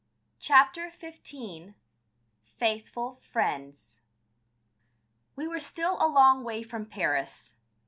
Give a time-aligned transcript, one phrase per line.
[0.39, 1.75] CHAPTER XV
[2.57, 4.01] FAITHFUL FRIENDS
[5.35, 7.55] We were still a long way from Paris.